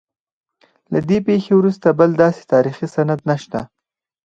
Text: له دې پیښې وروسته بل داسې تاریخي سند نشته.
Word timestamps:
له 0.93 0.99
دې 1.09 1.17
پیښې 1.27 1.53
وروسته 1.55 1.87
بل 1.99 2.09
داسې 2.23 2.41
تاریخي 2.53 2.87
سند 2.95 3.19
نشته. 3.29 3.59